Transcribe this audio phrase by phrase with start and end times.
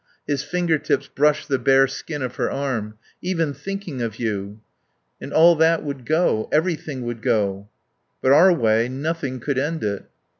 [0.25, 2.95] His finger tips brushed the bare skin of her arm.
[3.21, 4.59] "Even thinking of you..."...
[5.21, 6.49] And all that would go.
[6.51, 7.69] Everything would go...."...
[8.23, 10.05] But our way nothing could end it."